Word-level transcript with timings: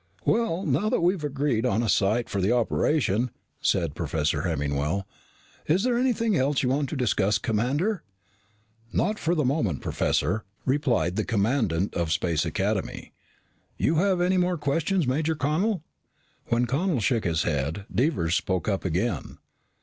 "Well, 0.25 0.65
now 0.65 0.89
that 0.89 1.01
we're 1.01 1.23
agreed 1.27 1.63
on 1.63 1.83
a 1.83 1.87
site 1.87 2.27
for 2.27 2.41
the 2.41 2.51
operation," 2.51 3.29
said 3.61 3.93
Professor 3.93 4.41
Hemmingwell, 4.41 5.05
"is 5.67 5.83
there 5.83 5.95
anything 5.95 6.35
else 6.35 6.63
you 6.63 6.69
want 6.69 6.89
to 6.89 6.95
discuss, 6.95 7.37
Commander?" 7.37 8.01
"Not 8.91 9.19
for 9.19 9.35
the 9.35 9.45
moment, 9.45 9.81
Professor," 9.81 10.43
replied 10.65 11.17
the 11.17 11.23
commandant 11.23 11.93
of 11.93 12.11
Space 12.11 12.45
Academy. 12.45 13.13
"You 13.77 13.97
have 13.97 14.21
any 14.21 14.37
more 14.37 14.57
questions, 14.57 15.05
Major 15.05 15.35
Connel?" 15.35 15.83
When 16.47 16.65
Connel 16.65 16.99
shook 16.99 17.23
his 17.23 17.43
head, 17.43 17.85
Devers 17.93 18.33
spoke 18.33 18.67
up 18.67 18.83
again. 18.83 19.37